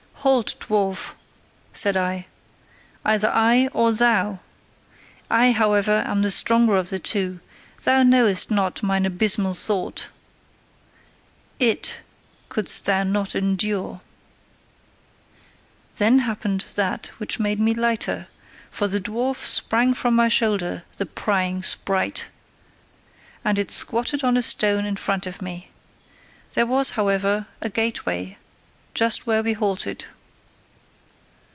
[0.23, 1.15] "Halt, dwarf!"
[1.73, 2.27] said I.
[3.03, 4.39] "Either I or thou!
[5.31, 7.39] I, however, am the stronger of the two:
[7.85, 10.09] thou knowest not mine abysmal thought!
[11.59, 12.01] IT
[12.49, 14.01] couldst thou not endure!"
[15.95, 18.27] Then happened that which made me lighter:
[18.69, 22.27] for the dwarf sprang from my shoulder, the prying sprite!
[23.43, 25.71] And it squatted on a stone in front of me.
[26.53, 28.37] There was however a gateway
[28.93, 30.05] just where we halted.